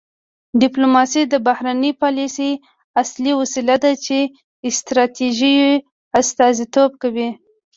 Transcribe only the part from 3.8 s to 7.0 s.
ده چې ستراتیژیو استازیتوب